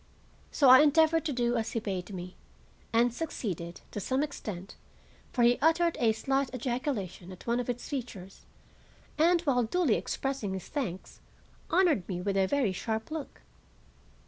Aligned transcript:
So 0.51 0.67
I 0.67 0.79
endeavored 0.79 1.25
to 1.25 1.31
do 1.31 1.55
as 1.57 1.73
he 1.73 1.79
bade 1.79 2.11
me, 2.11 2.35
and 2.91 3.13
succeeded, 3.13 3.81
to 3.91 3.99
some 3.99 4.23
extent, 4.23 4.73
for 5.31 5.43
he 5.43 5.59
uttered 5.61 5.95
a 5.99 6.11
slight 6.11 6.49
ejaculation 6.55 7.31
at 7.31 7.45
one 7.45 7.59
of 7.59 7.69
its 7.69 7.87
features, 7.87 8.47
and, 9.19 9.41
while 9.41 9.61
duly 9.61 9.93
expressing 9.93 10.55
his 10.55 10.67
thanks, 10.67 11.19
honored 11.69 12.09
me 12.09 12.19
with 12.19 12.35
a 12.35 12.47
very 12.47 12.71
sharp 12.71 13.11
look. 13.11 13.41